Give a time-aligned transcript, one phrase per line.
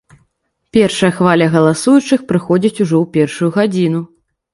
[0.77, 4.01] Першая хваля галасуючых прыходзіць ужо ў першую гадзіну.